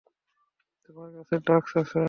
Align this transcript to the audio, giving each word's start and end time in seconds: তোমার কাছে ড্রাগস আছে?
তোমার 0.83 1.09
কাছে 1.15 1.35
ড্রাগস 1.45 1.73
আছে? 1.81 1.99